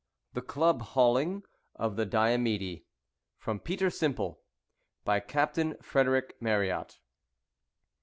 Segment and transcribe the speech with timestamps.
[0.33, 1.43] THE CLUB HAULING
[1.75, 2.85] OF THE DIOMEDE
[3.37, 4.41] (From Peter Simple.)
[5.05, 6.97] By CAPTAIN FREDERICK MARRYAT.